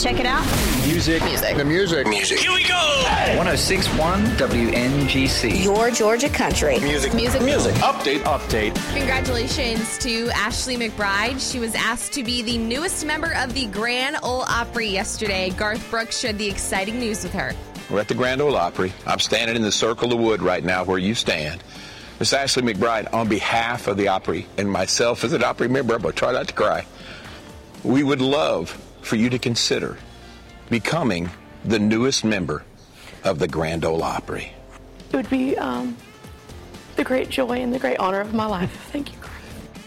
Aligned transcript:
Check 0.00 0.20
it 0.20 0.26
out. 0.26 0.46
Music. 0.86 1.20
Music. 1.24 1.56
The 1.56 1.64
music. 1.64 2.06
Music. 2.06 2.38
Here 2.38 2.52
we 2.52 2.62
go. 2.62 2.74
1061 3.36 4.24
WNGC. 4.36 5.64
Your 5.64 5.90
Georgia 5.90 6.28
country. 6.28 6.78
Music. 6.78 7.12
Music. 7.12 7.42
Music. 7.42 7.74
Update. 7.76 8.20
Update. 8.20 8.74
Congratulations 8.96 9.98
to 9.98 10.30
Ashley 10.30 10.76
McBryde. 10.76 11.40
She 11.40 11.58
was 11.58 11.74
asked 11.74 12.12
to 12.12 12.22
be 12.22 12.42
the 12.42 12.56
newest 12.56 13.04
member 13.04 13.34
of 13.34 13.52
the 13.52 13.66
Grand 13.66 14.18
Ole 14.22 14.42
Opry 14.42 14.86
yesterday. 14.86 15.50
Garth 15.50 15.90
Brooks 15.90 16.20
shared 16.20 16.38
the 16.38 16.48
exciting 16.48 17.00
news 17.00 17.24
with 17.24 17.32
her. 17.32 17.52
We're 17.90 17.98
at 17.98 18.06
the 18.06 18.14
Grand 18.14 18.40
Ole 18.40 18.56
Opry. 18.56 18.92
I'm 19.08 19.18
standing 19.18 19.56
in 19.56 19.62
the 19.62 19.72
circle 19.72 20.12
of 20.12 20.20
wood 20.20 20.40
right 20.40 20.62
now 20.62 20.84
where 20.84 20.98
you 20.98 21.16
stand. 21.16 21.64
Miss 22.20 22.32
Ashley 22.32 22.62
McBryde, 22.62 23.12
on 23.12 23.26
behalf 23.26 23.88
of 23.88 23.96
the 23.96 24.06
Opry 24.06 24.46
and 24.56 24.70
myself 24.70 25.24
as 25.24 25.32
an 25.32 25.42
Opry 25.42 25.66
member, 25.66 25.94
I'm 25.94 26.02
going 26.02 26.14
to 26.14 26.18
try 26.18 26.30
not 26.30 26.46
to 26.46 26.54
cry. 26.54 26.86
We 27.82 28.04
would 28.04 28.20
love 28.20 28.76
for 29.08 29.16
you 29.16 29.30
to 29.30 29.38
consider 29.38 29.96
becoming 30.68 31.30
the 31.64 31.78
newest 31.78 32.24
member 32.24 32.62
of 33.24 33.38
the 33.38 33.48
Grand 33.48 33.86
Ole 33.86 34.02
Opry. 34.02 34.52
It 35.10 35.16
would 35.16 35.30
be 35.30 35.56
um, 35.56 35.96
the 36.96 37.04
great 37.04 37.30
joy 37.30 37.58
and 37.60 37.72
the 37.72 37.78
great 37.78 37.98
honor 37.98 38.20
of 38.20 38.34
my 38.34 38.44
life. 38.44 38.70
Thank 38.92 39.12
you. 39.12 39.17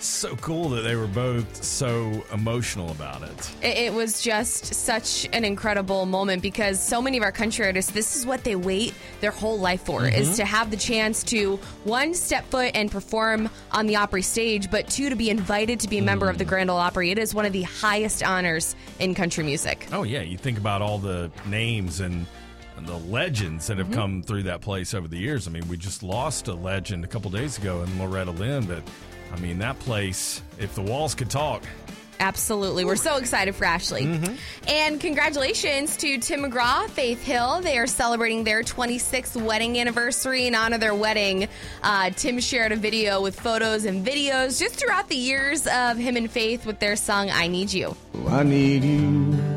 So 0.02 0.36
cool 0.38 0.70
that 0.70 0.82
they 0.82 0.96
were 0.96 1.06
both 1.06 1.64
so 1.64 2.24
emotional 2.34 2.90
about 2.90 3.22
it. 3.22 3.52
It, 3.62 3.94
was 3.94 4.20
just 4.20 4.74
such 4.74 5.30
an 5.32 5.46
incredible 5.46 6.08
moment 6.08 6.42
because 6.42 6.82
so 6.82 7.04
many 7.04 7.18
of 7.18 7.24
our 7.24 7.32
country 7.32 7.68
artists, 7.68 7.92
this 7.92 8.16
is 8.16 8.26
what 8.26 8.44
they 8.44 8.56
wait 8.56 8.96
their 9.20 9.30
whole 9.30 9.60
life 9.60 9.84
for, 9.84 10.08
is 10.08 10.30
mm-hmm. 10.30 10.38
to 10.38 10.46
have 10.46 10.72
the 10.72 10.78
chance 10.78 11.24
to 11.26 11.58
one 11.84 12.16
step 12.16 12.50
foot 12.50 12.72
and 12.74 12.90
perform 12.90 13.48
on 13.72 13.86
the 13.86 13.98
Opry 13.98 14.24
stage, 14.24 14.72
but 14.72 14.88
two 14.88 15.10
to 15.10 15.16
be 15.16 15.30
invited 15.30 15.80
to 15.82 15.88
be 15.88 16.00
a 16.00 16.02
member 16.02 16.30
of 16.30 16.40
the 16.40 16.46
mm. 16.46 16.50
Grand 16.50 16.72
Ole 16.72 16.78
Opry. 16.78 17.12
It 17.12 17.20
is 17.20 17.36
one 17.36 17.46
of 17.46 17.54
the 17.54 17.64
highest 17.64 18.24
honors 18.24 18.76
in 18.98 19.14
country 19.14 19.44
music. 19.44 19.88
Oh, 19.92 20.02
yeah. 20.02 20.22
You 20.22 20.38
think 20.38 20.58
about 20.58 20.82
all 20.82 20.98
the 20.98 21.30
names 21.46 22.00
and, 22.00 22.26
and 22.76 22.88
the 22.88 22.98
legends 22.98 23.68
that 23.68 23.78
have 23.78 23.88
mm-hmm. 23.88 23.96
come 23.96 24.24
through 24.24 24.44
that 24.44 24.62
place 24.62 24.96
over 24.96 25.08
the 25.08 25.18
years. 25.18 25.48
I 25.48 25.52
mean, 25.52 25.68
we 25.68 25.78
just 25.78 26.02
lost 26.02 26.48
a 26.48 26.56
legend 26.56 27.06
a 27.06 27.08
couple 27.08 27.30
days 27.30 27.60
ago 27.60 27.84
in 27.84 28.00
Loretta 28.00 28.32
Lynn, 28.32 28.66
but 28.66 28.82
I 29.34 29.40
mean, 29.40 29.60
that 29.60 29.80
place, 29.80 30.42
if 30.60 30.76
the 30.76 30.82
walls 30.82 31.16
could 31.16 31.30
talk, 31.30 31.64
Absolutely. 32.20 32.86
We're 32.86 32.98
so 32.98 33.18
excited 33.18 33.56
for 33.56 33.66
Ashley. 33.66 34.04
And 34.68 35.02
congratulations 35.02 35.98
to 35.98 36.20
Tim 36.20 36.44
McGraw, 36.44 36.88
Faith 36.88 37.24
Hill. 37.24 37.62
They 37.62 37.80
are 37.80 37.88
celebrating 37.88 38.44
their 38.44 38.62
26th 38.62 39.42
wedding 39.42 39.80
anniversary. 39.80 40.46
In 40.46 40.54
honor 40.54 40.76
of 40.76 40.82
their 40.82 40.94
wedding, 40.94 41.48
uh, 41.82 42.12
Tim 42.12 42.40
shared 42.40 42.74
a 42.74 42.76
video 42.76 43.24
with 43.24 43.40
photos 43.40 43.86
and 43.86 44.06
videos 44.06 44.60
just 44.60 44.76
throughout 44.76 45.10
the 45.10 45.16
years 45.16 45.66
of 45.66 45.98
him 45.98 46.16
and 46.16 46.30
Faith 46.30 46.68
with 46.68 46.78
their 46.78 46.96
song, 46.96 47.32
I 47.32 47.48
Need 47.48 47.74
You. 47.74 47.96
I 48.28 48.44
need 48.44 48.84
you 48.84 49.52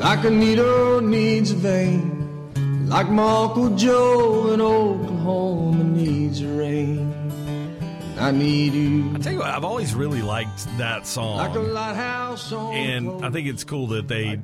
like 0.00 0.24
a 0.24 0.30
needle 0.30 1.02
needs 1.02 1.50
a 1.50 1.56
vein, 1.56 2.88
like 2.88 3.10
my 3.10 3.42
Uncle 3.42 3.76
Joe 3.76 4.54
in 4.54 4.60
Oklahoma 4.62 5.84
needs 5.84 6.42
rain. 6.42 7.19
I 8.20 8.30
need 8.32 8.74
you 8.74 9.14
I 9.14 9.18
tell 9.18 9.32
you 9.32 9.38
what, 9.38 9.48
I've 9.48 9.64
always 9.64 9.94
really 9.94 10.20
liked 10.22 10.66
that 10.78 11.06
song. 11.06 11.38
like 11.38 11.54
a 11.54 11.60
lighthouse 11.60 12.52
on 12.52 12.74
And 12.74 13.24
I 13.24 13.30
think 13.30 13.48
it's 13.48 13.64
cool 13.64 13.86
that 13.88 14.08
they 14.08 14.38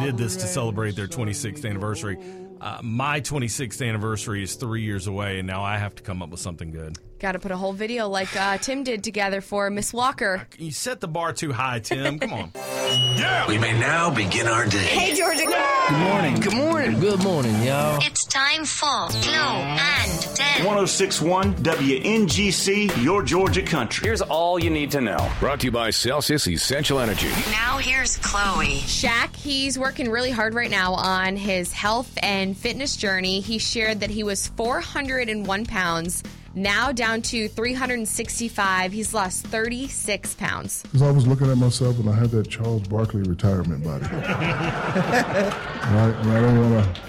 did 0.00 0.16
this 0.16 0.34
to 0.36 0.46
celebrate 0.46 0.96
their 0.96 1.06
26th 1.06 1.68
anniversary. 1.68 2.16
Uh, 2.60 2.80
my 2.82 3.20
26th 3.20 3.86
anniversary 3.86 4.42
is 4.42 4.54
three 4.54 4.82
years 4.82 5.06
away, 5.06 5.38
and 5.38 5.46
now 5.46 5.62
I 5.62 5.78
have 5.78 5.94
to 5.96 6.02
come 6.02 6.22
up 6.22 6.30
with 6.30 6.40
something 6.40 6.70
good. 6.70 6.98
Got 7.18 7.32
to 7.32 7.40
put 7.40 7.50
a 7.50 7.56
whole 7.56 7.72
video 7.72 8.08
like 8.08 8.34
uh, 8.36 8.58
Tim 8.58 8.84
did 8.84 9.02
together 9.02 9.40
for 9.40 9.70
Miss 9.70 9.92
Walker. 9.92 10.46
You 10.56 10.70
set 10.70 11.00
the 11.00 11.08
bar 11.08 11.32
too 11.32 11.52
high, 11.52 11.80
Tim. 11.80 12.18
Come 12.20 12.32
on. 12.32 12.52
yeah. 12.54 13.48
We 13.48 13.58
may 13.58 13.78
now 13.78 14.14
begin 14.14 14.46
our 14.46 14.66
day. 14.66 14.78
Hey, 14.78 15.16
Georgia. 15.16 15.44
Good 15.44 15.98
morning. 15.98 16.40
Good 16.40 16.54
morning. 16.54 17.00
Good 17.00 17.22
morning, 17.24 17.62
y'all. 17.62 17.98
It's 18.02 18.24
time 18.24 18.64
for 18.64 19.08
Glow 19.22 19.32
and 19.32 20.22
Tell. 20.36 20.66
1061 20.66 21.54
WNGC, 21.54 23.02
your 23.02 23.24
Georgia 23.24 23.62
country. 23.62 24.06
Here's 24.06 24.22
all 24.22 24.58
you 24.62 24.70
need 24.70 24.92
to 24.92 25.00
know. 25.00 25.30
Brought 25.40 25.60
to 25.60 25.66
you 25.66 25.72
by 25.72 25.90
Celsius 25.90 26.46
Essential 26.46 27.00
Energy. 27.00 27.30
Now 27.50 27.78
here's 27.78 28.16
Chloe. 28.18 28.78
Shaq, 28.78 29.34
he's 29.34 29.76
working 29.76 30.08
really 30.10 30.30
hard 30.30 30.54
right 30.54 30.70
now 30.70 30.94
on 30.94 31.36
his 31.36 31.72
health 31.72 32.16
and 32.22 32.47
fitness 32.54 32.96
journey. 32.96 33.40
He 33.40 33.58
shared 33.58 34.00
that 34.00 34.10
he 34.10 34.22
was 34.22 34.48
401 34.48 35.66
pounds, 35.66 36.22
now 36.54 36.92
down 36.92 37.22
to 37.22 37.48
365. 37.48 38.92
He's 38.92 39.14
lost 39.14 39.46
36 39.46 40.34
pounds. 40.34 40.82
Because 40.82 41.02
I 41.02 41.10
was 41.10 41.26
looking 41.26 41.50
at 41.50 41.58
myself 41.58 41.98
and 41.98 42.08
I 42.08 42.14
had 42.14 42.30
that 42.30 42.48
Charles 42.48 42.86
Barkley 42.88 43.22
retirement 43.22 43.84
body. 43.84 44.04
right? 44.14 45.52
And 45.92 46.30
I 46.30 46.40
don't 46.40 46.72
want 46.72 46.84
to. 46.84 47.02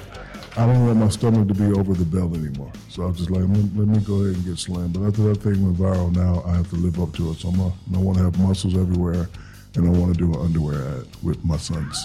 I 0.57 0.65
don't 0.65 0.85
want 0.85 0.97
my 0.97 1.07
stomach 1.07 1.47
to 1.47 1.53
be 1.53 1.71
over 1.71 1.93
the 1.93 2.03
belt 2.03 2.33
anymore. 2.33 2.71
So 2.89 3.03
I 3.03 3.05
was 3.05 3.17
just 3.17 3.29
like, 3.29 3.43
let, 3.43 3.77
let 3.77 3.87
me 3.87 3.99
go 3.99 4.15
ahead 4.15 4.35
and 4.35 4.45
get 4.45 4.57
slim. 4.57 4.91
But 4.91 5.07
after 5.07 5.21
that 5.23 5.37
thing 5.41 5.63
went 5.63 5.77
viral, 5.77 6.13
now 6.13 6.43
I 6.45 6.55
have 6.55 6.69
to 6.71 6.75
live 6.75 6.99
up 6.99 7.13
to 7.13 7.31
it. 7.31 7.35
So 7.35 7.49
I'm 7.49 7.59
a, 7.61 7.67
I 7.67 7.97
want 7.97 8.17
to 8.17 8.25
have 8.25 8.37
muscles 8.39 8.75
everywhere, 8.75 9.29
and 9.75 9.87
I 9.87 9.89
want 9.97 10.13
to 10.13 10.19
do 10.19 10.33
an 10.33 10.45
underwear 10.45 10.81
ad 10.81 11.05
with 11.23 11.45
my 11.45 11.55
sons. 11.55 12.03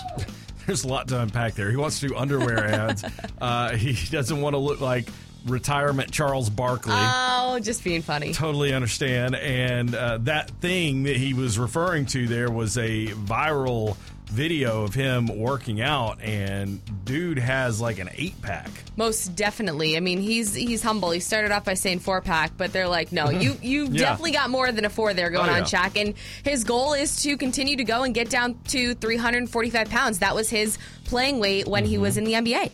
There's 0.67 0.85
a 0.85 0.89
lot 0.89 1.09
to 1.09 1.21
unpack 1.21 1.55
there. 1.55 1.71
He 1.71 1.77
wants 1.77 2.01
to 2.01 2.09
do 2.09 2.17
underwear 2.17 2.65
ads. 2.67 3.05
Uh, 3.41 3.77
he 3.77 3.95
doesn't 4.11 4.41
want 4.41 4.55
to 4.55 4.59
look 4.59 4.81
like 4.81 5.09
retirement 5.47 6.11
Charles 6.11 6.49
Barkley. 6.49 6.95
Oh, 6.97 7.59
just 7.63 7.85
being 7.85 8.03
funny. 8.03 8.33
totally 8.33 8.73
understand. 8.73 9.35
And 9.35 9.95
uh, 9.95 10.19
that 10.23 10.51
thing 10.61 11.03
that 11.05 11.17
he 11.17 11.35
was 11.35 11.59
referring 11.59 12.07
to 12.07 12.27
there 12.27 12.51
was 12.51 12.79
a 12.79 13.07
viral 13.09 13.97
video 14.27 14.83
of 14.83 14.95
him 14.95 15.27
working 15.39 15.81
out, 15.81 16.21
and 16.21 16.81
dude 17.05 17.39
has 17.39 17.81
like 17.81 17.99
an 17.99 18.09
eight 18.15 18.41
pack. 18.43 18.69
Most 18.97 19.37
definitely. 19.37 19.97
I 19.97 20.01
mean, 20.01 20.19
he's 20.21 20.55
he's 20.55 20.83
humble. 20.83 21.11
He 21.11 21.21
started 21.21 21.53
off 21.53 21.65
by 21.65 21.75
saying 21.75 22.01
four 22.01 22.21
pack, 22.21 22.53
but 22.57 22.73
they're 22.73 22.89
like, 22.89 23.13
no, 23.13 23.31
you 23.31 23.57
you 23.63 23.85
Yeah. 23.85 23.99
definitely 24.11 24.33
got 24.33 24.51
more 24.51 24.73
than 24.73 24.85
a 24.85 24.91
four 24.91 25.15
there 25.15 25.31
going 25.31 25.49
Oh, 25.49 25.53
on, 25.53 25.59
yeah. 25.59 25.65
Shaq. 25.65 26.01
And 26.01 26.15
his 26.45 26.65
goal 26.65 26.95
is 26.95 27.23
to 27.23 27.37
continue 27.37 27.77
to 27.77 27.85
go 27.85 28.03
and 28.03 28.15
get 28.15 28.29
down 28.31 28.59
to 28.69 28.95
345 28.95 29.89
pounds. 29.91 30.19
That 30.21 30.35
was 30.35 30.51
his 30.51 30.79
playing 31.05 31.39
weight 31.39 31.67
when 31.69 31.85
Mm-hmm. 31.85 31.91
he 31.91 31.99
was 31.99 32.17
in 32.17 32.25
the 32.25 32.33
NBA. 32.33 32.73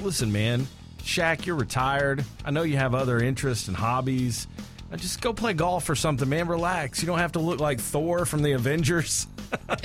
Listen, 0.00 0.30
man, 0.32 0.66
Shaq, 1.02 1.46
you're 1.46 1.56
retired. 1.56 2.24
I 2.44 2.50
know 2.50 2.62
you 2.62 2.76
have 2.76 2.94
other 2.94 3.18
interests 3.20 3.68
and 3.68 3.76
hobbies. 3.76 4.46
Just 4.96 5.20
go 5.20 5.32
play 5.32 5.52
golf 5.52 5.88
or 5.90 5.94
something, 5.94 6.28
man. 6.28 6.48
Relax. 6.48 7.02
You 7.02 7.06
don't 7.06 7.18
have 7.18 7.32
to 7.32 7.40
look 7.40 7.60
like 7.60 7.78
Thor 7.80 8.24
from 8.26 8.42
the 8.42 8.52
Avengers. 8.52 9.26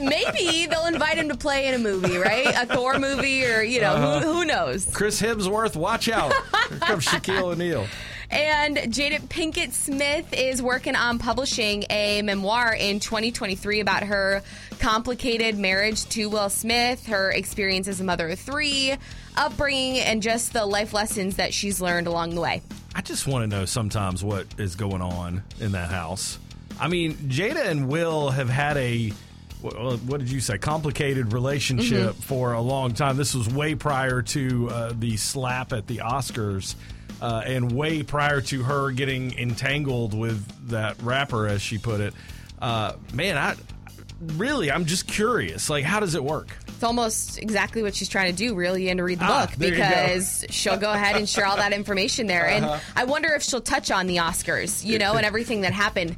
Maybe 0.01 0.65
they'll 0.67 0.85
invite 0.85 1.17
him 1.17 1.29
to 1.29 1.37
play 1.37 1.67
in 1.67 1.73
a 1.73 1.77
movie, 1.79 2.17
right? 2.17 2.47
A 2.47 2.65
Thor 2.65 2.99
movie, 2.99 3.45
or 3.45 3.61
you 3.63 3.81
know, 3.81 3.93
Uh-huh. 3.93 4.19
who, 4.21 4.33
who 4.33 4.45
knows? 4.45 4.89
Chris 4.93 5.21
Hemsworth, 5.21 5.75
watch 5.75 6.09
out. 6.09 6.33
Here 6.69 6.79
comes 6.79 7.05
Shaquille 7.07 7.41
O'Neal. 7.53 7.85
And 8.31 8.77
Jada 8.77 9.19
Pinkett 9.19 9.73
Smith 9.73 10.33
is 10.33 10.59
working 10.61 10.95
on 10.95 11.19
publishing 11.19 11.83
a 11.91 12.23
memoir 12.23 12.73
in 12.73 12.99
2023 12.99 13.79
about 13.79 14.01
her 14.03 14.41
complicated 14.79 15.59
marriage 15.59 16.05
to 16.09 16.29
Will 16.29 16.49
Smith, 16.49 17.05
her 17.07 17.29
experience 17.31 17.87
as 17.87 18.01
a 18.01 18.03
mother 18.03 18.29
of 18.29 18.39
three, 18.39 18.95
upbringing, 19.37 19.99
and 19.99 20.23
just 20.23 20.51
the 20.53 20.65
life 20.65 20.93
lessons 20.93 21.35
that 21.35 21.53
she's 21.53 21.79
learned 21.79 22.07
along 22.07 22.33
the 22.33 22.41
way. 22.41 22.63
I 22.95 23.01
just 23.01 23.27
want 23.27 23.43
to 23.49 23.55
know 23.55 23.65
sometimes 23.65 24.23
what 24.23 24.47
is 24.57 24.75
going 24.75 25.01
on 25.03 25.43
in 25.59 25.73
that 25.73 25.91
house. 25.91 26.39
I 26.79 26.87
mean, 26.87 27.13
Jada 27.13 27.67
and 27.67 27.87
Will 27.87 28.31
have 28.31 28.49
had 28.49 28.77
a 28.77 29.13
what, 29.63 29.99
what 30.01 30.19
did 30.19 30.29
you 30.29 30.39
say? 30.39 30.57
Complicated 30.57 31.33
relationship 31.33 32.15
for 32.15 32.53
a 32.53 32.61
long 32.61 32.93
time. 32.93 33.17
This 33.17 33.33
was 33.33 33.49
way 33.49 33.75
prior 33.75 34.21
to 34.21 34.69
uh, 34.69 34.93
the 34.97 35.17
slap 35.17 35.73
at 35.73 35.87
the 35.87 35.97
Oscars, 35.97 36.75
uh, 37.21 37.41
and 37.45 37.71
way 37.71 38.03
prior 38.03 38.41
to 38.41 38.63
her 38.63 38.91
getting 38.91 39.37
entangled 39.39 40.13
with 40.13 40.45
that 40.69 41.01
rapper, 41.01 41.47
as 41.47 41.61
she 41.61 41.77
put 41.77 42.01
it. 42.01 42.13
Uh, 42.61 42.93
man, 43.13 43.37
I 43.37 43.55
really, 44.35 44.71
I'm 44.71 44.85
just 44.85 45.07
curious. 45.07 45.69
Like, 45.69 45.83
how 45.85 45.99
does 45.99 46.15
it 46.15 46.23
work? 46.23 46.55
It's 46.67 46.83
almost 46.83 47.37
exactly 47.39 47.81
what 47.81 47.95
she's 47.95 48.09
trying 48.09 48.31
to 48.31 48.37
do, 48.37 48.55
really, 48.55 48.89
and 48.89 48.97
to 48.97 49.03
read 49.03 49.19
the 49.19 49.25
Ah, 49.25 49.45
book 49.45 49.51
you 49.59 49.71
go. 49.71 49.77
because 49.77 50.43
she'll 50.49 50.77
go 50.77 50.91
ahead 50.91 51.15
and 51.15 51.29
share 51.29 51.45
all 51.45 51.55
that 51.55 51.71
information 51.73 52.27
there. 52.27 52.47
Uh-huh. 52.49 52.73
And 52.73 52.81
I 52.97 53.05
wonder 53.05 53.29
if 53.33 53.43
she'll 53.43 53.61
touch 53.61 53.89
on 53.91 54.07
the 54.07 54.17
Oscars, 54.17 54.83
you 54.83 54.99
know, 54.99 55.13
and 55.13 55.25
everything 55.25 55.61
that 55.61 55.71
happened. 55.71 56.17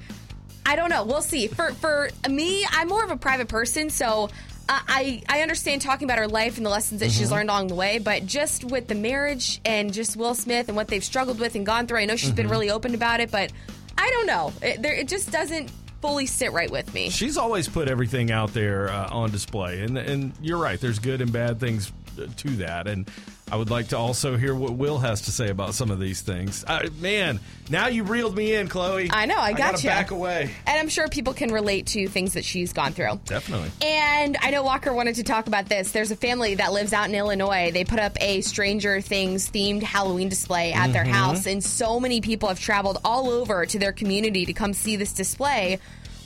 I 0.65 0.75
don't 0.75 0.89
know. 0.89 1.03
We'll 1.06 1.21
see. 1.21 1.47
For 1.47 1.71
for 1.73 2.09
me, 2.29 2.65
I'm 2.69 2.88
more 2.88 3.03
of 3.03 3.12
a 3.12 3.17
private 3.17 3.47
person, 3.47 3.89
so 3.89 4.29
I 4.67 5.21
I 5.29 5.38
I 5.39 5.41
understand 5.41 5.81
talking 5.81 6.06
about 6.07 6.17
her 6.17 6.27
life 6.27 6.57
and 6.57 6.65
the 6.65 6.69
lessons 6.71 7.01
that 7.01 7.12
she's 7.12 7.25
Mm-hmm. 7.27 7.27
Mhm. 7.27 7.31
learned 7.38 7.50
along 7.50 7.67
the 7.67 7.75
way. 7.75 8.00
But 8.00 8.25
just 8.25 8.63
with 8.63 8.88
the 8.88 8.95
marriage 8.95 9.62
and 9.65 9.94
just 9.94 10.15
Will 10.17 10.33
Smith 10.35 10.67
and 10.67 10.75
what 10.75 10.88
they've 10.88 11.03
struggled 11.03 11.39
with 11.39 11.56
and 11.56 11.65
gone 11.65 11.88
through, 11.88 12.00
I 12.00 12.06
know 12.06 12.15
she's 12.15 12.31
been 12.31 12.47
Mhm. 12.47 12.51
really 12.51 12.69
open 12.71 12.95
about 12.95 13.19
it, 13.19 13.29
but 13.31 13.51
I 13.97 14.09
don't 14.09 14.25
know. 14.27 14.53
It, 14.62 14.81
there, 14.81 14.94
it 14.94 15.07
just 15.07 15.31
doesn't 15.31 15.69
fully 16.01 16.25
sit 16.25 16.51
right 16.51 16.69
with 16.69 16.94
me. 16.94 17.09
She's 17.09 17.38
always 17.38 17.67
put 17.67 17.88
everything 17.88 18.31
out 18.31 18.53
there 18.53 18.89
uh, 18.89 19.09
on 19.12 19.31
display, 19.31 19.81
and 19.81 19.97
and 19.97 20.33
you're 20.41 20.57
right. 20.57 20.79
There's 20.79 21.00
good 21.00 21.21
and 21.21 21.31
bad 21.31 21.59
things 21.59 21.91
uh, 21.91 22.04
to 22.15 22.50
that, 22.57 22.88
and 22.88 23.09
I 23.51 23.57
would 23.57 23.69
like 23.69 23.89
to 23.89 23.97
also 23.97 24.38
hear 24.38 24.56
what 24.56 24.73
Will 24.73 24.97
has 25.00 25.21
to 25.21 25.31
say 25.31 25.50
about 25.50 25.75
some 25.75 25.91
of 25.91 26.00
these 26.00 26.21
things. 26.21 26.63
Uh, 26.67 26.88
man, 27.00 27.39
now 27.69 27.88
you 27.88 28.03
reeled 28.03 28.35
me 28.35 28.56
in, 28.56 28.67
Chloe. 28.67 29.09
I 29.12 29.27
know. 29.27 29.38
I 29.38 29.53
got 29.53 29.83
you. 29.83 29.89
Back 29.89 30.09
away. 30.12 30.50
And 30.65 30.79
I'm 30.79 30.89
sure 30.89 31.07
people 31.07 31.33
can 31.33 31.51
relate 31.51 31.85
to 31.88 32.07
things 32.07 32.33
that 32.33 32.44
she's 32.44 32.73
gone 32.73 32.94
through. 32.94 33.19
Definitely. 33.25 33.69
And 33.85 34.35
I 34.41 34.50
know 34.50 34.63
Walker 34.63 34.94
wanted 34.94 35.15
to 35.15 35.23
talk 35.23 35.45
about 35.47 35.69
this. 35.69 35.91
There's 35.91 36.09
a 36.12 36.15
family 36.15 36.56
that 36.56 36.73
lives 36.73 36.91
out 36.91 37.07
in 37.07 37.13
Illinois. 37.15 37.69
They 37.71 37.83
put 37.83 38.00
up 38.00 38.17
a 38.19 38.41
Stranger 38.41 39.00
Things 39.01 39.50
themed 39.51 39.83
Halloween 39.83 40.29
display 40.29 40.73
at 40.73 40.91
their 40.91 41.06
Mhm. 41.06 41.12
house, 41.12 41.45
and 41.45 41.63
so 41.63 42.00
many 42.00 42.21
people 42.21 42.50
have 42.50 42.59
traveled 42.59 43.00
all 43.06 43.29
over 43.29 43.65
to 43.67 43.77
their 43.77 43.91
community 43.91 44.45
to 44.45 44.53
come 44.53 44.73
see 44.73 44.95
this 44.95 45.13
display. 45.13 45.79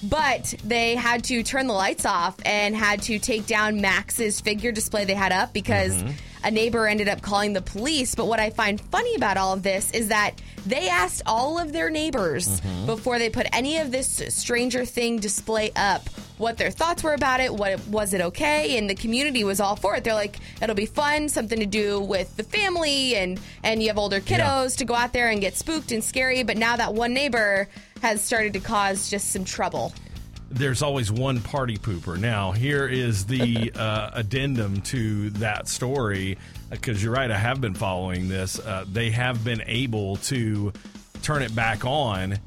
But 0.03 0.53
they 0.63 0.95
had 0.95 1.23
to 1.25 1.43
turn 1.43 1.67
the 1.67 1.73
lights 1.73 2.05
off 2.05 2.35
and 2.45 2.75
had 2.75 3.01
to 3.03 3.19
take 3.19 3.45
down 3.47 3.81
Max's 3.81 4.39
figure 4.39 4.71
display 4.71 5.05
they 5.05 5.13
had 5.13 5.31
up 5.31 5.51
because 5.53 5.93
Mhm. 5.93 6.13
a 6.43 6.51
neighbor 6.51 6.87
ended 6.87 7.09
up 7.09 7.21
calling 7.21 7.51
the 7.53 7.61
police. 7.61 8.15
But 8.15 8.27
what 8.27 8.39
I 8.39 8.49
find 8.49 8.79
funny 8.79 9.15
about 9.15 9.35
all 9.37 9.51
of 9.53 9.63
this 9.63 9.91
is 9.91 10.07
that 10.07 10.35
they 10.65 10.87
asked 10.87 11.21
all 11.25 11.57
of 11.59 11.73
their 11.73 11.89
neighbors 11.89 12.61
Mhm. 12.61 12.85
before 12.85 13.19
they 13.19 13.29
put 13.29 13.47
any 13.51 13.77
of 13.77 13.91
this 13.91 14.21
Stranger 14.29 14.85
Thing 14.85 15.19
display 15.19 15.71
up 15.75 16.09
what 16.37 16.57
their 16.57 16.71
thoughts 16.71 17.03
were 17.03 17.13
about 17.13 17.41
it. 17.41 17.53
What 17.53 17.85
was 17.89 18.13
it 18.13 18.21
okay? 18.21 18.77
And 18.77 18.89
the 18.89 18.95
community 18.95 19.43
was 19.43 19.59
all 19.59 19.75
for 19.75 19.95
it. 19.97 20.05
They're 20.05 20.13
like, 20.13 20.37
it'll 20.61 20.75
be 20.75 20.85
fun, 20.85 21.27
something 21.27 21.59
to 21.59 21.65
do 21.65 21.99
with 21.99 22.37
the 22.37 22.43
family, 22.43 23.17
and 23.17 23.37
and 23.61 23.81
you 23.81 23.89
have 23.89 23.97
older 23.97 24.21
kiddos 24.21 24.77
to 24.77 24.85
go 24.85 24.95
out 24.95 25.11
there 25.11 25.27
and 25.29 25.41
get 25.41 25.57
spooked 25.57 25.91
and 25.91 26.01
scary. 26.01 26.43
But 26.43 26.55
now 26.57 26.77
that 26.77 26.93
one 26.93 27.13
neighbor 27.13 27.67
has 28.01 28.21
started 28.23 28.53
to 28.53 28.59
cause 28.59 29.09
just 29.09 29.31
some 29.31 29.43
trouble. 29.45 29.93
there's 30.51 30.81
always 30.81 31.11
one 31.11 31.39
party 31.41 31.77
pooper. 31.77 32.17
Now, 32.19 32.51
here 32.51 32.87
is 32.87 33.25
the 33.27 33.71
uh, 33.75 34.09
addendum 34.13 34.81
to 34.81 35.29
that 35.31 35.67
story 35.67 36.37
because 36.71 37.03
you're 37.03 37.13
right. 37.13 37.29
I 37.29 37.37
have 37.37 37.61
been 37.61 37.75
following 37.75 38.29
this. 38.29 38.57
Uh, 38.59 38.85
they 38.91 39.11
have 39.11 39.43
been 39.43 39.61
able 39.67 40.17
to 40.17 40.73
turn 41.21 41.43
it 41.43 41.53
back 41.53 41.85
on, 41.85 42.39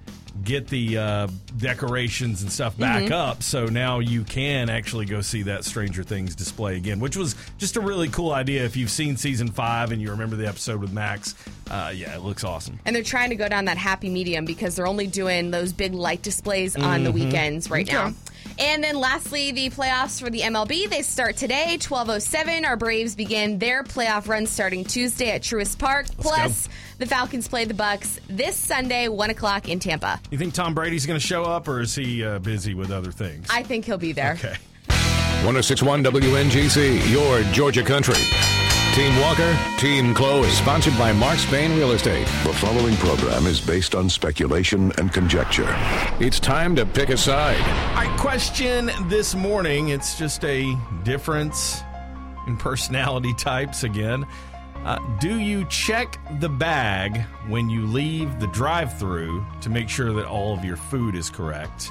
get 0.44 0.68
the 0.68 0.98
uh, 0.98 1.28
decorations 1.58 2.42
and 2.42 2.50
stuff 2.50 2.76
back 2.78 3.04
Mhm. 3.04 3.10
up, 3.12 3.42
so 3.42 3.66
now 3.66 3.98
you 3.98 4.24
can 4.24 4.68
actually 4.70 5.04
go 5.06 5.20
see 5.20 5.42
that 5.42 5.64
Stranger 5.64 6.02
Things 6.02 6.34
display 6.34 6.76
again, 6.76 7.00
which 7.00 7.16
was 7.16 7.36
just 7.58 7.76
a 7.76 7.80
really 7.80 8.08
cool 8.08 8.32
idea. 8.32 8.64
If 8.64 8.76
you've 8.76 8.90
seen 8.90 9.16
season 9.16 9.50
five 9.50 9.92
and 9.92 10.00
you 10.00 10.10
remember 10.10 10.36
the 10.36 10.48
episode 10.48 10.80
with 10.80 10.92
Max, 10.92 11.34
uh, 11.70 11.92
yeah, 11.94 12.14
it 12.14 12.22
looks 12.22 12.44
awesome. 12.44 12.78
And 12.84 12.96
they're 12.96 13.02
trying 13.02 13.30
to 13.30 13.36
go 13.36 13.48
down 13.48 13.66
that 13.66 13.76
happy 13.78 14.08
medium 14.08 14.44
because 14.44 14.74
they're 14.76 14.86
only 14.86 15.06
doing 15.06 15.50
those 15.50 15.72
big 15.72 15.94
light 15.94 16.22
displays 16.22 16.76
on 16.76 17.04
the 17.04 17.10
Mhm. 17.10 17.14
weekends 17.14 17.70
right 17.70 17.86
Okay. 17.86 17.96
now. 17.96 18.14
And 18.58 18.82
then 18.82 18.96
lastly, 18.96 19.52
the 19.52 19.70
playoffs 19.70 20.22
for 20.22 20.30
the 20.30 20.40
MLB, 20.40 20.88
they 20.88 21.02
start 21.02 21.36
today, 21.36 21.78
1207. 21.80 22.64
Our 22.64 22.76
Braves 22.76 23.14
begin 23.14 23.58
their 23.58 23.82
playoff 23.82 24.28
run 24.28 24.46
starting 24.46 24.84
Tuesday 24.84 25.30
at 25.30 25.42
Truist 25.42 25.78
Park. 25.78 26.06
Let's 26.18 26.20
Plus, 26.20 26.68
the 26.98 27.06
Falcons 27.06 27.48
play 27.48 27.64
the 27.64 27.74
Bucs 27.74 28.18
this 28.28 28.56
Sunday, 28.56 29.08
1 29.08 29.30
o'clock 29.30 29.68
in 29.68 29.78
Tampa. 29.78 30.20
You 30.30 30.38
think 30.38 30.54
Tom 30.54 30.74
Brady's 30.74 31.06
going 31.06 31.18
to 31.18 31.26
show 31.26 31.44
up, 31.44 31.68
or 31.68 31.80
is 31.80 31.94
he 31.94 32.24
uh, 32.24 32.38
busy 32.38 32.74
with 32.74 32.90
other 32.90 33.12
things? 33.12 33.46
I 33.50 33.62
think 33.62 33.84
he'll 33.84 33.98
be 33.98 34.12
there. 34.12 34.32
Okay. 34.34 34.56
1061 35.44 36.04
WNGC, 36.04 37.10
your 37.10 37.42
Georgia 37.52 37.82
country. 37.82 38.14
Team 38.92 39.18
Walker, 39.20 39.58
Team 39.78 40.12
Chloe. 40.12 40.50
Sponsored 40.50 40.98
by 40.98 41.12
Mark 41.12 41.38
Spain 41.38 41.74
Real 41.74 41.92
Estate. 41.92 42.26
The 42.44 42.52
following 42.52 42.94
program 42.96 43.46
is 43.46 43.58
based 43.58 43.94
on 43.94 44.10
speculation 44.10 44.92
and 44.98 45.10
conjecture. 45.10 45.74
It's 46.20 46.38
time 46.38 46.76
to 46.76 46.84
pick 46.84 47.08
a 47.08 47.16
side. 47.16 47.56
I 47.96 48.14
question 48.18 48.90
this 49.08 49.34
morning. 49.34 49.88
It's 49.88 50.18
just 50.18 50.44
a 50.44 50.76
difference 51.04 51.80
in 52.46 52.58
personality 52.58 53.32
types 53.32 53.82
again. 53.82 54.26
Uh, 54.84 54.98
do 55.20 55.38
you 55.38 55.64
check 55.70 56.20
the 56.38 56.50
bag 56.50 57.16
when 57.48 57.70
you 57.70 57.86
leave 57.86 58.40
the 58.40 58.48
drive 58.48 58.98
through 58.98 59.42
to 59.62 59.70
make 59.70 59.88
sure 59.88 60.12
that 60.12 60.26
all 60.26 60.52
of 60.52 60.66
your 60.66 60.76
food 60.76 61.14
is 61.14 61.30
correct? 61.30 61.90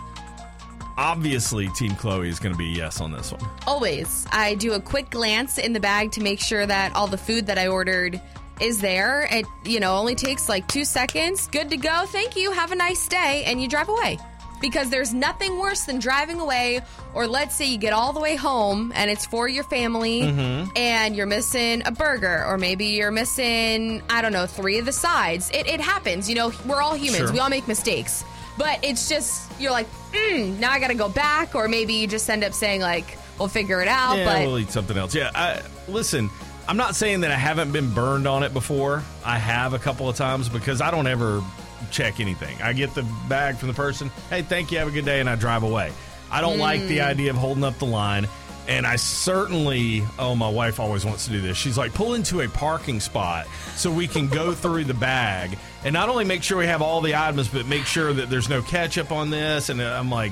Obviously, 0.97 1.67
Team 1.69 1.95
Chloe 1.95 2.29
is 2.29 2.39
going 2.39 2.53
to 2.53 2.57
be 2.57 2.65
yes 2.67 3.01
on 3.01 3.11
this 3.11 3.31
one. 3.31 3.41
Always. 3.65 4.27
I 4.31 4.55
do 4.55 4.73
a 4.73 4.79
quick 4.79 5.09
glance 5.09 5.57
in 5.57 5.73
the 5.73 5.79
bag 5.79 6.11
to 6.13 6.21
make 6.21 6.39
sure 6.39 6.65
that 6.65 6.95
all 6.95 7.07
the 7.07 7.17
food 7.17 7.47
that 7.47 7.57
I 7.57 7.67
ordered 7.67 8.19
is 8.59 8.79
there. 8.81 9.27
It, 9.31 9.45
you 9.65 9.79
know, 9.79 9.95
only 9.97 10.15
takes 10.15 10.47
like 10.47 10.67
two 10.67 10.85
seconds. 10.85 11.47
Good 11.47 11.69
to 11.71 11.77
go. 11.77 12.03
Thank 12.07 12.35
you. 12.35 12.51
Have 12.51 12.71
a 12.71 12.75
nice 12.75 13.07
day. 13.07 13.43
And 13.47 13.61
you 13.61 13.67
drive 13.67 13.89
away. 13.89 14.19
Because 14.61 14.91
there's 14.91 15.11
nothing 15.11 15.57
worse 15.57 15.85
than 15.85 15.97
driving 15.97 16.39
away, 16.39 16.81
or 17.15 17.25
let's 17.25 17.55
say 17.55 17.65
you 17.65 17.79
get 17.79 17.93
all 17.93 18.13
the 18.13 18.19
way 18.19 18.35
home 18.35 18.91
and 18.95 19.09
it's 19.09 19.25
for 19.25 19.47
your 19.47 19.63
family 19.63 20.21
Mhm. 20.21 20.77
and 20.77 21.15
you're 21.15 21.25
missing 21.25 21.81
a 21.88 21.91
burger, 21.91 22.45
or 22.47 22.59
maybe 22.59 22.85
you're 22.85 23.09
missing, 23.09 24.03
I 24.07 24.21
don't 24.21 24.33
know, 24.33 24.45
three 24.45 24.77
of 24.77 24.85
the 24.85 24.91
sides. 24.91 25.49
It, 25.51 25.65
it 25.65 25.81
happens. 25.81 26.29
You 26.29 26.35
know, 26.35 26.53
we're 26.67 26.79
all 26.79 26.93
humans, 26.93 27.23
Sure. 27.23 27.31
we 27.33 27.39
all 27.39 27.49
make 27.49 27.67
mistakes. 27.67 28.23
But 28.62 28.80
it's 28.84 29.10
just, 29.10 29.52
you're 29.60 29.72
like, 29.72 29.88
mm, 30.13 30.58
now 30.60 30.72
I 30.72 30.80
got 30.80 30.88
to 30.90 30.94
go 30.96 31.10
back, 31.10 31.56
or 31.56 31.68
maybe 31.68 31.94
you 31.94 32.08
just 32.08 32.30
end 32.30 32.44
up 32.44 32.54
saying, 32.54 32.81
like, 32.81 33.18
we'll 33.40 33.48
figure 33.48 33.81
it 33.81 33.88
out. 33.88 34.18
yeah, 34.18 34.25
but 34.25 34.40
we'll 34.46 34.60
eat 34.60 34.69
something 34.69 34.98
else. 34.98 35.16
Yeah, 35.16 35.31
I, 35.34 35.62
listen, 35.88 36.30
I'm 36.68 36.78
not 36.78 36.96
saying 36.96 37.22
that 37.22 37.31
I 37.31 37.36
haven't 37.36 37.72
been 37.72 37.92
burned 37.94 38.28
on 38.28 38.44
it 38.44 38.54
before. 38.54 39.04
I 39.25 39.38
have 39.40 39.74
a 39.74 39.80
couple 39.80 40.08
of 40.08 40.16
times 40.16 40.48
because 40.48 40.80
I 40.80 40.92
don't 40.92 41.08
ever 41.08 41.42
check 41.90 42.19
anything. 42.19 42.62
I 42.62 42.74
get 42.74 42.94
the 42.94 43.04
bag 43.28 43.58
from 43.58 43.68
the 43.69 43.74
person. 43.74 44.10
Hey, 44.30 44.44
thank 44.44 44.72
you. 44.72 44.78
Have 44.78 44.88
a 44.88 44.92
good 44.92 45.06
day, 45.06 45.19
and 45.19 45.30
I 45.30 45.36
drive 45.36 45.63
away. 45.63 45.92
I 46.30 46.40
don't 46.40 46.60
like 46.60 46.81
the 46.81 47.00
Mm. 47.00 47.06
idea 47.08 47.30
of 47.31 47.36
holding 47.38 47.63
up 47.63 47.78
the 47.80 47.86
line. 47.86 48.28
And 48.68 48.86
I 48.86 48.96
certainly, 48.96 50.04
oh, 50.19 50.36
my 50.36 50.50
wife 50.50 50.80
always 50.80 51.03
wants 51.06 51.25
to 51.25 51.32
do 51.32 51.41
this. 51.41 51.58
She's 51.58 51.77
like, 51.77 51.94
pull 51.94 52.13
into 52.13 52.41
a 52.41 52.48
parking 52.48 53.00
spot 53.00 53.48
so 53.75 53.91
we 53.91 54.08
can 54.08 54.27
go 54.27 54.53
through 54.53 54.84
the 54.86 54.94
bag 54.94 55.58
and 55.84 55.94
not 55.94 56.10
only 56.10 56.25
make 56.25 56.44
sure 56.44 56.58
we 56.58 56.68
have 56.68 56.82
all 56.82 57.01
the 57.01 57.15
items, 57.15 57.48
but 57.48 57.65
make 57.65 57.86
sure 57.86 58.13
that 58.13 58.30
there's 58.30 58.50
no 58.50 58.62
ketchup 58.62 59.12
on 59.12 59.30
this. 59.30 59.70
And 59.70 59.82
I'm 59.82 60.10
like, 60.12 60.32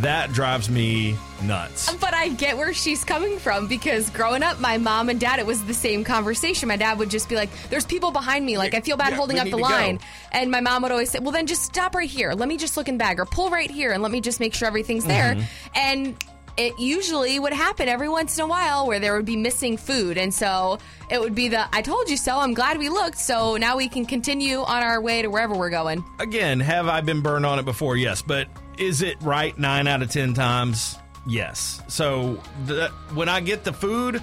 that 0.00 0.32
drives 0.32 0.70
me 0.70 1.16
nuts. 1.42 1.92
But 1.94 2.14
I 2.14 2.28
get 2.28 2.56
where 2.56 2.72
she's 2.72 3.02
coming 3.04 3.38
from 3.40 3.66
because 3.66 4.08
growing 4.10 4.42
up, 4.44 4.60
my 4.60 4.78
mom 4.78 5.08
and 5.08 5.18
dad, 5.18 5.38
it 5.40 5.46
was 5.46 5.64
the 5.64 5.74
same 5.74 6.04
conversation. 6.04 6.68
My 6.68 6.76
dad 6.76 6.98
would 7.00 7.10
just 7.10 7.28
be 7.28 7.34
like, 7.34 7.50
There's 7.70 7.84
people 7.84 8.12
behind 8.12 8.46
me. 8.46 8.56
Like, 8.56 8.74
I 8.74 8.80
feel 8.82 8.96
bad 8.96 9.10
Yeah, 9.10 9.16
holding 9.16 9.38
up 9.40 9.46
the 9.46 9.50
to 9.52 9.56
go." 9.56 9.62
line. 9.62 9.98
And 10.30 10.50
my 10.52 10.60
mom 10.60 10.82
would 10.82 10.92
always 10.92 11.10
say, 11.10 11.18
Well, 11.18 11.32
then 11.32 11.48
just 11.48 11.62
stop 11.64 11.96
right 11.96 12.08
here. 12.08 12.34
Let 12.34 12.48
me 12.48 12.56
just 12.56 12.76
look 12.76 12.86
in 12.88 12.94
the 12.98 13.02
bag 13.02 13.18
or 13.18 13.24
pull 13.24 13.50
right 13.50 13.70
here 13.70 13.90
and 13.90 14.00
let 14.00 14.12
me 14.12 14.20
just 14.20 14.38
make 14.38 14.54
sure 14.54 14.68
everything's 14.68 15.04
there. 15.06 15.34
Mhm. 15.34 15.44
And 15.74 16.24
it 16.56 16.78
usually 16.78 17.38
would 17.38 17.52
happen 17.52 17.88
every 17.88 18.08
once 18.08 18.38
in 18.38 18.44
a 18.44 18.46
while 18.46 18.86
where 18.86 18.98
there 18.98 19.14
would 19.14 19.24
be 19.24 19.36
missing 19.36 19.76
food. 19.76 20.18
And 20.18 20.32
so 20.32 20.78
it 21.10 21.20
would 21.20 21.34
be 21.34 21.48
the 21.48 21.66
I 21.74 21.82
told 21.82 22.08
you 22.08 22.16
so. 22.16 22.38
I'm 22.38 22.54
glad 22.54 22.78
we 22.78 22.88
looked. 22.88 23.18
So 23.18 23.56
now 23.56 23.76
we 23.76 23.88
can 23.88 24.06
continue 24.06 24.58
on 24.58 24.82
our 24.82 25.00
way 25.00 25.22
to 25.22 25.28
wherever 25.28 25.54
we're 25.54 25.70
going. 25.70 26.04
Again, 26.18 26.60
have 26.60 26.88
I 26.88 27.00
been 27.00 27.20
burned 27.20 27.46
on 27.46 27.58
it 27.58 27.64
before? 27.64 27.96
Yes, 27.96 28.22
but 28.22 28.48
is 28.78 29.02
it 29.02 29.16
right 29.22 29.56
nine 29.58 29.86
out 29.86 30.02
of 30.02 30.10
ten 30.10 30.34
times? 30.34 30.96
Yes. 31.26 31.82
So 31.88 32.40
the, 32.66 32.88
when 33.14 33.28
I 33.28 33.40
get 33.40 33.64
the 33.64 33.72
food, 33.72 34.22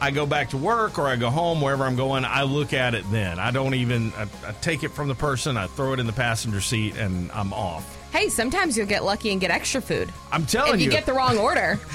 I 0.00 0.10
go 0.10 0.26
back 0.26 0.50
to 0.50 0.56
work 0.56 0.98
or 0.98 1.06
I 1.06 1.16
go 1.16 1.30
home 1.30 1.60
wherever 1.60 1.84
I'm 1.84 1.96
going. 1.96 2.24
I 2.24 2.42
look 2.42 2.72
at 2.72 2.94
it 2.94 3.04
then. 3.10 3.38
I 3.38 3.50
don't 3.50 3.74
even. 3.74 4.12
I, 4.14 4.28
I 4.46 4.52
take 4.60 4.84
it 4.84 4.90
from 4.90 5.08
the 5.08 5.14
person. 5.14 5.56
I 5.56 5.66
throw 5.66 5.92
it 5.92 6.00
in 6.00 6.06
the 6.06 6.12
passenger 6.12 6.60
seat, 6.60 6.96
and 6.96 7.30
I'm 7.32 7.52
off. 7.52 7.97
Hey, 8.12 8.28
sometimes 8.28 8.76
you'll 8.76 8.86
get 8.86 9.04
lucky 9.04 9.32
and 9.32 9.40
get 9.40 9.50
extra 9.50 9.80
food. 9.80 10.12
I'm 10.32 10.46
telling 10.46 10.74
if 10.74 10.80
you, 10.80 10.86
you. 10.86 10.90
get 10.90 11.06
the 11.06 11.12
wrong 11.12 11.38
order. 11.38 11.78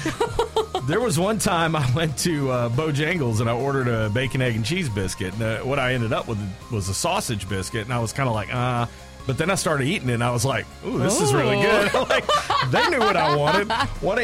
There 0.87 0.99
was 0.99 1.17
one 1.17 1.37
time 1.37 1.77
I 1.77 1.89
went 1.93 2.17
to 2.19 2.51
uh, 2.51 2.69
Bojangles 2.69 3.39
and 3.39 3.49
I 3.49 3.53
ordered 3.53 3.87
a 3.87 4.09
bacon, 4.09 4.41
egg, 4.41 4.57
and 4.57 4.65
cheese 4.65 4.89
biscuit. 4.89 5.33
And 5.35 5.41
uh, 5.41 5.59
what 5.59 5.79
I 5.79 5.93
ended 5.93 6.11
up 6.11 6.27
with 6.27 6.37
was 6.71 6.89
a 6.89 6.93
sausage 6.93 7.47
biscuit, 7.47 7.85
and 7.85 7.93
I 7.93 7.99
was 7.99 8.11
kind 8.11 8.27
of 8.27 8.35
like, 8.35 8.53
uh. 8.53 8.87
But 9.25 9.37
then 9.37 9.49
I 9.49 9.55
started 9.55 9.87
eating 9.87 10.09
it, 10.09 10.15
and 10.15 10.23
I 10.23 10.31
was 10.31 10.43
like, 10.43 10.65
"Ooh, 10.85 10.99
this 10.99 11.21
is 11.21 11.33
really 11.33 11.55
good." 11.61 11.93
like, 12.09 12.27
they 12.69 12.89
knew 12.89 12.99
what 12.99 13.15
I 13.15 13.33
wanted. 13.37 13.71
One 14.01 14.19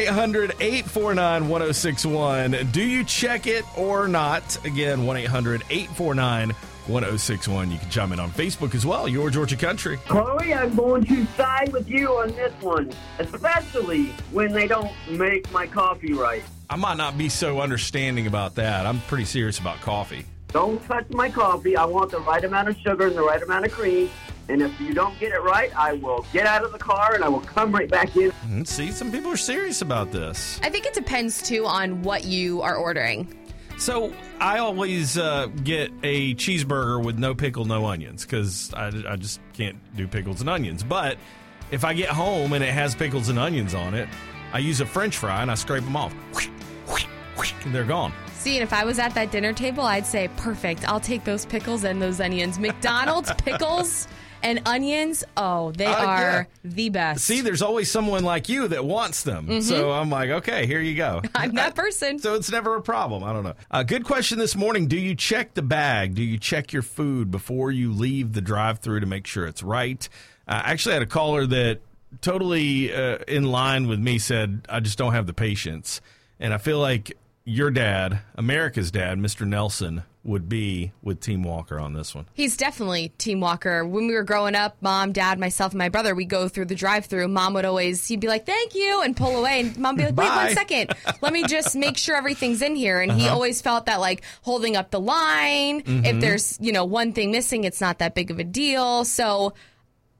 1061 1.48 2.68
Do 2.70 2.82
you 2.82 3.04
check 3.04 3.46
it 3.46 3.64
or 3.78 4.06
not? 4.06 4.62
Again, 4.66 5.06
one 5.06 5.16
849 5.16 6.54
1061. 6.90 7.70
You 7.70 7.78
can 7.78 7.90
chime 7.90 8.12
in 8.12 8.20
on 8.20 8.30
Facebook 8.30 8.74
as 8.74 8.84
well. 8.84 9.08
Your 9.08 9.30
Georgia 9.30 9.56
Country. 9.56 9.96
Chloe, 10.06 10.52
I'm 10.52 10.74
going 10.74 11.04
to 11.06 11.24
side 11.36 11.72
with 11.72 11.88
you 11.88 12.08
on 12.18 12.28
this 12.32 12.52
one, 12.60 12.92
especially 13.18 14.06
when 14.32 14.52
they 14.52 14.66
don't 14.66 14.92
make 15.10 15.50
my 15.52 15.66
coffee 15.66 16.12
right. 16.12 16.42
I 16.68 16.76
might 16.76 16.96
not 16.96 17.16
be 17.18 17.28
so 17.28 17.60
understanding 17.60 18.26
about 18.26 18.54
that. 18.56 18.86
I'm 18.86 19.00
pretty 19.02 19.24
serious 19.24 19.58
about 19.58 19.80
coffee. 19.80 20.24
Don't 20.48 20.84
touch 20.86 21.08
my 21.10 21.30
coffee. 21.30 21.76
I 21.76 21.84
want 21.84 22.10
the 22.10 22.20
right 22.20 22.44
amount 22.44 22.68
of 22.68 22.76
sugar 22.78 23.06
and 23.06 23.16
the 23.16 23.22
right 23.22 23.42
amount 23.42 23.66
of 23.66 23.72
cream. 23.72 24.10
And 24.48 24.60
if 24.62 24.80
you 24.80 24.92
don't 24.94 25.16
get 25.20 25.30
it 25.32 25.40
right, 25.42 25.70
I 25.76 25.92
will 25.92 26.26
get 26.32 26.44
out 26.46 26.64
of 26.64 26.72
the 26.72 26.78
car 26.78 27.14
and 27.14 27.22
I 27.22 27.28
will 27.28 27.40
come 27.40 27.70
right 27.70 27.88
back 27.88 28.16
in. 28.16 28.32
Mm, 28.48 28.66
See, 28.66 28.90
some 28.90 29.12
people 29.12 29.30
are 29.30 29.36
serious 29.36 29.80
about 29.80 30.10
this. 30.10 30.58
I 30.64 30.70
think 30.70 30.86
it 30.86 30.94
depends 30.94 31.40
too 31.40 31.66
on 31.66 32.02
what 32.02 32.24
you 32.24 32.60
are 32.62 32.74
ordering. 32.74 33.32
So 33.80 34.12
I 34.38 34.58
always 34.58 35.16
uh, 35.16 35.46
get 35.64 35.90
a 36.02 36.34
cheeseburger 36.34 37.02
with 37.02 37.18
no 37.18 37.34
pickle, 37.34 37.64
no 37.64 37.86
onions, 37.86 38.26
because 38.26 38.74
I, 38.74 38.88
I 39.08 39.16
just 39.16 39.40
can't 39.54 39.78
do 39.96 40.06
pickles 40.06 40.42
and 40.42 40.50
onions. 40.50 40.82
But 40.82 41.16
if 41.70 41.82
I 41.82 41.94
get 41.94 42.10
home 42.10 42.52
and 42.52 42.62
it 42.62 42.74
has 42.74 42.94
pickles 42.94 43.30
and 43.30 43.38
onions 43.38 43.74
on 43.74 43.94
it, 43.94 44.06
I 44.52 44.58
use 44.58 44.82
a 44.82 44.86
French 44.86 45.16
fry 45.16 45.40
and 45.40 45.50
I 45.50 45.54
scrape 45.54 45.82
them 45.82 45.96
off. 45.96 46.14
And 47.64 47.74
they're 47.74 47.84
gone. 47.84 48.12
See, 48.34 48.58
and 48.58 48.62
if 48.62 48.74
I 48.74 48.84
was 48.84 48.98
at 48.98 49.14
that 49.14 49.30
dinner 49.30 49.54
table, 49.54 49.84
I'd 49.84 50.04
say, 50.04 50.28
perfect. 50.36 50.86
I'll 50.86 51.00
take 51.00 51.24
those 51.24 51.46
pickles 51.46 51.84
and 51.84 52.02
those 52.02 52.20
onions. 52.20 52.58
McDonald's 52.58 53.32
pickles 53.38 54.08
and 54.42 54.60
onions, 54.66 55.24
oh, 55.36 55.72
they 55.72 55.86
Uh, 55.86 56.04
are 56.06 56.20
yeah. 56.20 56.44
the 56.70 56.88
best. 56.88 57.24
See, 57.24 57.40
there's 57.40 57.62
always 57.62 57.90
someone 57.90 58.24
like 58.24 58.48
you 58.48 58.68
that 58.68 58.84
wants 58.84 59.22
them. 59.22 59.46
Mhm. 59.46 59.62
So 59.62 59.90
I'm 59.92 60.10
like, 60.10 60.30
okay, 60.30 60.66
here 60.66 60.80
you 60.80 60.94
go. 60.96 61.22
I'm 61.34 61.52
that 61.54 61.74
person. 61.74 62.18
So 62.18 62.34
it's 62.34 62.50
never 62.50 62.76
a 62.76 62.82
problem. 62.82 63.22
I 63.24 63.32
don't 63.32 63.44
know. 63.44 63.54
Uh, 63.70 63.82
good 63.82 64.04
question 64.04 64.38
this 64.38 64.56
morning. 64.56 64.86
Do 64.88 64.96
you 64.98 65.14
check 65.14 65.54
the 65.54 65.62
bag? 65.62 66.14
Do 66.14 66.22
you 66.22 66.38
check 66.38 66.72
your 66.72 66.82
food 66.82 67.30
before 67.30 67.70
you 67.70 67.92
leave 67.92 68.32
the 68.32 68.40
drive 68.40 68.78
through 68.80 69.00
to 69.00 69.06
make 69.06 69.26
sure 69.26 69.46
it's 69.46 69.62
right? 69.62 70.08
Uh, 70.48 70.62
I 70.64 70.72
actually 70.72 70.94
had 70.94 71.02
a 71.02 71.06
caller 71.06 71.46
that 71.46 71.80
totally 72.20 72.92
uh, 72.92 73.18
in 73.28 73.44
line 73.44 73.86
with 73.88 73.98
me 74.00 74.18
said, 74.18 74.62
I 74.68 74.80
just 74.80 74.98
don't 74.98 75.12
have 75.12 75.26
the 75.26 75.32
patience. 75.34 76.00
And 76.38 76.52
I 76.54 76.58
feel 76.58 76.78
like 76.78 77.16
your 77.44 77.70
dad, 77.70 78.20
America's 78.34 78.90
dad, 78.90 79.18
Mr. 79.18 79.46
Nelson, 79.46 80.02
would 80.22 80.48
be 80.50 80.92
with 81.02 81.18
Team 81.20 81.42
Walker 81.42 81.80
on 81.80 81.94
this 81.94 82.14
one. 82.14 82.26
He's 82.34 82.54
definitely 82.56 83.08
Team 83.16 83.40
Walker. 83.40 83.86
When 83.86 84.06
we 84.06 84.12
were 84.12 84.22
growing 84.22 84.54
up, 84.54 84.76
mom, 84.82 85.12
dad, 85.12 85.38
myself, 85.38 85.72
and 85.72 85.78
my 85.78 85.88
brother, 85.88 86.14
we 86.14 86.26
go 86.26 86.46
through 86.46 86.66
the 86.66 86.74
drive-through. 86.74 87.26
Mom 87.28 87.54
would 87.54 87.64
always, 87.64 88.06
he'd 88.06 88.20
be 88.20 88.28
like, 88.28 88.44
"Thank 88.44 88.74
you," 88.74 89.00
and 89.02 89.16
pull 89.16 89.38
away, 89.38 89.60
and 89.60 89.78
mom 89.78 89.96
would 89.96 89.98
be 89.98 90.04
like, 90.04 90.16
"Wait 90.16 90.28
Bye. 90.28 90.44
one 90.46 90.54
second, 90.54 90.94
let 91.22 91.32
me 91.32 91.44
just 91.46 91.74
make 91.74 91.96
sure 91.96 92.16
everything's 92.16 92.60
in 92.60 92.76
here." 92.76 93.00
And 93.00 93.12
he 93.12 93.24
Uh-huh. 93.26 93.34
always 93.34 93.62
felt 93.62 93.86
that 93.86 93.98
like 93.98 94.22
holding 94.42 94.76
up 94.76 94.90
the 94.90 95.00
line, 95.00 95.80
if 95.80 96.16
Mhm. 96.16 96.20
there's 96.20 96.58
you 96.60 96.72
know 96.72 96.84
one 96.84 97.12
thing 97.14 97.30
missing, 97.30 97.64
it's 97.64 97.80
not 97.80 97.98
that 98.00 98.14
big 98.14 98.30
of 98.30 98.38
a 98.38 98.44
deal. 98.44 99.06
So 99.06 99.54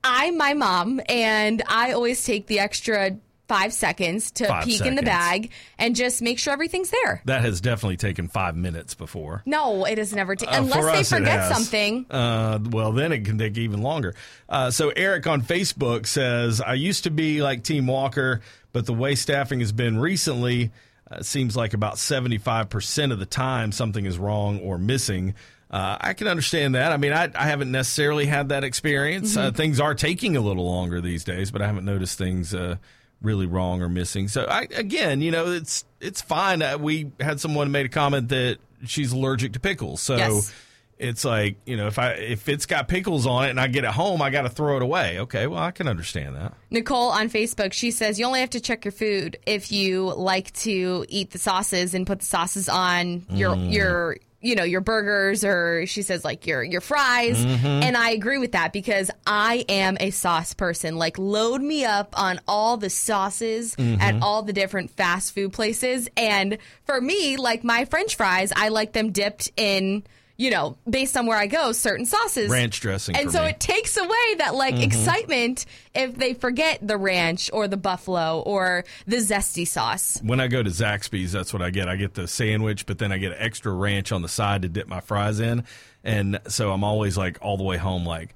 I'm 0.02 0.38
my 0.38 0.54
mom, 0.54 1.02
and 1.10 1.62
I 1.68 1.92
always 1.92 2.24
take 2.24 2.46
the 2.46 2.58
extra 2.58 3.16
five 3.50 3.72
seconds 3.72 4.30
to 4.30 4.46
Five 4.46 4.64
peek 4.64 4.86
in 4.86 4.94
the 4.94 5.02
bag 5.02 5.50
and 5.76 5.96
just 5.96 6.22
make 6.22 6.38
sure 6.38 6.52
everything's 6.52 6.90
there. 6.90 7.20
That 7.24 7.42
has 7.42 7.60
definitely 7.60 7.96
taken 7.96 8.28
five 8.28 8.54
minutes 8.54 8.94
before. 8.94 9.42
No, 9.44 9.84
it 9.86 9.98
has 9.98 10.14
never 10.14 10.36
taken 10.36 10.54
Uh, 10.54 10.58
unless 10.58 10.76
for 10.84 10.92
they 10.92 11.18
forget 11.18 11.52
something. 11.52 12.06
Uh, 12.08 12.60
well, 12.70 12.92
then 12.92 13.10
it 13.10 13.24
can 13.24 13.38
take 13.38 13.58
even 13.58 13.82
longer. 13.82 14.14
Uh, 14.48 14.70
so 14.70 14.90
Eric 14.90 15.26
on 15.26 15.42
Facebook 15.42 16.06
says, 16.06 16.60
"I 16.60 16.74
used 16.74 17.02
to 17.04 17.10
be 17.10 17.42
like 17.42 17.64
Team 17.64 17.88
Walker, 17.88 18.40
but 18.72 18.86
the 18.86 18.94
way 18.94 19.16
staffing 19.16 19.58
has 19.58 19.72
been 19.72 19.98
recently, 19.98 20.70
uh, 21.10 21.22
seems 21.22 21.56
like 21.56 21.74
about 21.74 21.98
seventy-five 21.98 22.70
percent 22.70 23.10
of 23.10 23.18
the 23.18 23.26
time 23.26 23.72
something 23.72 24.06
is 24.06 24.16
wrong 24.16 24.60
or 24.60 24.78
missing." 24.78 25.34
Uh, 25.72 25.96
I 26.00 26.12
can 26.14 26.26
understand 26.28 26.76
that. 26.76 26.92
I 26.92 26.96
mean, 26.98 27.12
I, 27.12 27.30
I 27.34 27.46
haven't 27.46 27.70
necessarily 27.72 28.26
had 28.26 28.48
that 28.50 28.62
experience. 28.64 29.36
Uh, 29.36 29.50
Mhm. 29.50 29.56
things 29.56 29.80
are 29.80 29.94
taking 29.94 30.36
a 30.36 30.40
little 30.40 30.64
longer 30.68 31.00
these 31.00 31.22
days, 31.24 31.50
but 31.52 31.62
I 31.62 31.66
haven't 31.66 31.84
noticed 31.84 32.16
things 32.18 32.52
uh, 32.54 32.74
really 33.22 33.46
wrong 33.46 33.82
or 33.82 33.88
missing. 33.88 34.28
So, 34.28 34.44
I, 34.44 34.62
again, 34.74 35.20
you 35.20 35.30
know, 35.30 35.46
it's 35.52 35.84
it's 36.00 36.20
fine. 36.22 36.62
Uh, 36.62 36.78
we 36.78 37.12
had 37.20 37.40
someone 37.40 37.70
made 37.70 37.86
a 37.86 37.90
comment 37.90 38.28
that 38.30 38.58
she's 38.86 39.12
allergic 39.12 39.52
to 39.54 39.60
pickles, 39.60 40.00
so 40.00 40.16
Yes. 40.16 40.54
it's 40.98 41.24
like 41.24 41.56
you 41.66 41.76
know 41.76 41.86
if 41.86 41.98
I 41.98 42.12
if 42.12 42.48
it's 42.48 42.66
got 42.66 42.88
pickles 42.88 43.26
on 43.26 43.44
it 43.44 43.50
and 43.50 43.60
I 43.60 43.66
get 43.66 43.84
it 43.84 43.90
home, 43.90 44.22
I 44.22 44.30
got 44.30 44.42
to 44.42 44.48
throw 44.48 44.76
it 44.76 44.82
away. 44.82 45.18
Okay, 45.20 45.46
well 45.46 45.62
I 45.62 45.70
can 45.70 45.86
understand 45.88 46.36
that. 46.36 46.54
Nicole 46.70 47.10
on 47.10 47.28
Facebook, 47.28 47.72
she 47.72 47.90
says 47.90 48.18
you 48.18 48.24
only 48.26 48.40
have 48.40 48.50
to 48.50 48.60
check 48.60 48.84
your 48.84 48.92
food 48.92 49.38
if 49.46 49.70
you 49.72 50.12
like 50.14 50.52
to 50.54 51.04
eat 51.08 51.30
the 51.32 51.38
sauces 51.38 51.94
and 51.94 52.06
put 52.06 52.20
the 52.20 52.26
sauces 52.26 52.68
on 52.68 53.26
your 53.30 53.54
Mm. 53.56 53.72
your 53.72 54.16
you 54.42 54.54
know 54.54 54.62
your 54.64 54.80
burgers 54.80 55.44
or 55.44 55.84
she 55.86 56.00
says 56.02 56.24
like 56.24 56.46
your 56.46 56.62
your 56.62 56.80
fries 56.80 57.36
Mm-hmm. 57.44 57.66
Mhm. 57.66 57.84
and 57.84 57.96
I 57.96 58.10
agree 58.10 58.38
with 58.38 58.52
that 58.52 58.72
because 58.72 59.10
I 59.26 59.64
am 59.68 59.96
a 60.00 60.10
sauce 60.10 60.54
person 60.54 60.96
like 60.96 61.18
load 61.18 61.60
me 61.60 61.84
up 61.84 62.18
on 62.18 62.40
all 62.48 62.76
the 62.78 62.88
sauces 62.90 63.76
Mm-hmm. 63.76 64.00
at 64.00 64.22
all 64.22 64.42
the 64.42 64.52
different 64.52 64.90
fast 64.92 65.34
food 65.34 65.52
places 65.52 66.08
and 66.16 66.56
for 66.84 67.00
me 67.00 67.36
like 67.36 67.64
my 67.64 67.84
french 67.84 68.16
fries 68.16 68.52
I 68.56 68.68
like 68.68 68.92
them 68.92 69.12
dipped 69.12 69.50
in 69.56 70.04
you 70.40 70.50
know 70.50 70.76
based 70.88 71.16
on 71.18 71.26
where 71.26 71.36
I 71.36 71.46
go 71.46 71.72
certain 71.72 72.06
sauces 72.06 72.48
Ranch 72.50 72.80
dressing 72.80 73.14
and 73.14 73.30
so 73.30 73.42
me. 73.42 73.50
it 73.50 73.60
takes 73.60 73.96
away 73.98 74.34
that 74.38 74.54
like 74.54 74.74
Mhm. 74.74 74.82
excitement 74.84 75.66
if 75.94 76.16
they 76.16 76.32
forget 76.34 76.78
the 76.80 76.96
ranch 76.96 77.50
or 77.52 77.68
the 77.68 77.76
buffalo 77.76 78.40
or 78.40 78.84
the 79.06 79.16
zesty 79.18 79.68
sauce. 79.68 80.18
When 80.22 80.40
I 80.40 80.46
go 80.48 80.62
to 80.62 80.70
Zaxby's, 80.70 81.32
that's 81.32 81.52
what 81.52 81.60
I 81.60 81.68
get. 81.70 81.88
I 81.88 81.96
get 81.96 82.14
the 82.14 82.26
sandwich, 82.26 82.86
but 82.86 82.98
then 82.98 83.12
I 83.12 83.18
get 83.18 83.34
extra 83.36 83.72
ranch 83.72 84.12
on 84.12 84.22
the 84.22 84.28
side 84.28 84.62
to 84.62 84.68
dip 84.68 84.88
my 84.88 85.00
fries 85.00 85.40
in, 85.40 85.64
and 86.04 86.40
so 86.48 86.72
I'm 86.72 86.84
always 86.84 87.18
like 87.18 87.36
all 87.42 87.56
the 87.58 87.64
way 87.64 87.76
home, 87.76 88.06
like 88.06 88.34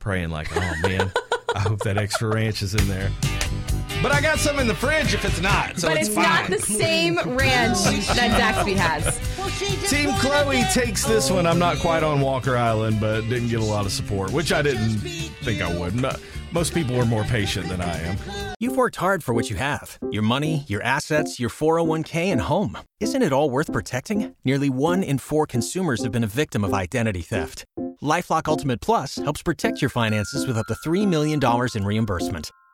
praying, 0.00 0.30
like, 0.30 0.48
oh 0.56 0.72
man, 0.82 1.12
I 1.54 1.60
hope 1.60 1.80
that 1.80 1.96
extra 1.98 2.28
ranch 2.34 2.62
is 2.62 2.74
in 2.74 2.88
there. 2.88 3.10
But 4.04 4.12
I 4.12 4.20
got 4.20 4.38
some 4.38 4.58
in 4.58 4.66
the 4.66 4.74
fridge 4.74 5.14
if 5.14 5.24
it's 5.24 5.40
not, 5.40 5.78
so 5.78 5.88
but 5.88 5.96
it's, 5.96 6.08
it's, 6.08 6.14
fine. 6.14 6.24
not 6.24 6.50
the 6.50 6.58
same 6.58 7.16
ranch 7.16 7.78
that 8.08 8.38
Zaxby 8.38 8.76
has. 8.76 9.18
Team 9.90 10.12
Chloe 10.18 10.62
takes 10.74 11.06
this 11.06 11.30
one. 11.30 11.46
I'm 11.46 11.58
not 11.58 11.78
quite 11.78 12.02
on 12.02 12.20
Walker 12.20 12.54
Island, 12.54 13.00
but 13.00 13.22
didn't 13.22 13.48
get 13.48 13.60
a 13.60 13.64
lot 13.64 13.86
of 13.86 13.92
support, 13.92 14.30
which 14.30 14.52
I 14.52 14.60
didn't 14.60 14.98
think 15.40 15.62
I 15.62 15.74
would. 15.78 15.94
Mo- 15.94 16.14
Most 16.52 16.74
people 16.74 17.00
are 17.00 17.06
more 17.06 17.24
patient 17.24 17.66
than 17.70 17.80
I 17.80 17.98
am. 18.02 18.18
You've 18.60 18.76
worked 18.76 18.96
hard 18.96 19.24
for 19.24 19.32
what 19.32 19.48
you 19.48 19.56
have 19.56 19.98
your 20.12 20.22
money, 20.22 20.64
your 20.68 20.82
assets, 20.82 21.40
your 21.40 21.48
401k, 21.48 22.30
and 22.30 22.42
home. 22.42 22.76
Isn't 23.00 23.22
it 23.22 23.32
all 23.32 23.48
worth 23.48 23.72
protecting? 23.72 24.34
Nearly 24.44 24.68
one 24.68 25.02
in 25.02 25.16
four 25.16 25.46
consumers 25.46 26.02
have 26.02 26.12
been 26.12 26.24
a 26.24 26.34
victim 26.42 26.62
of 26.62 26.74
identity 26.74 27.22
theft. 27.22 27.64
Lifelock 28.02 28.48
Ultimate 28.48 28.82
Plus 28.82 29.16
helps 29.16 29.42
protect 29.42 29.80
your 29.80 29.88
finances 29.88 30.46
with 30.46 30.58
up 30.58 30.66
to 30.66 30.74
$3 30.74 31.08
million 31.08 31.40
in 31.74 31.84
reimbursement. 31.86 32.50